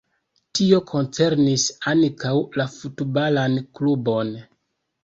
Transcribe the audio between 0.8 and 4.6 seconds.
koncernis ankaŭ la futbalan klubon.